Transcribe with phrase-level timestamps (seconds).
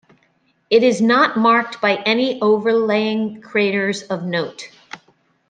[0.71, 4.71] It is not marked by any overlying craters of note.